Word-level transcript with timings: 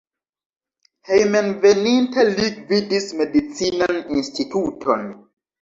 Hejmenveninta 1.09 2.25
li 2.31 2.49
gvidis 2.55 3.07
medicinan 3.21 4.03
instituton. 4.19 5.07